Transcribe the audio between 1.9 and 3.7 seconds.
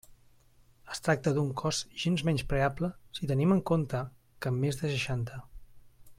gens menyspreable, si tenim en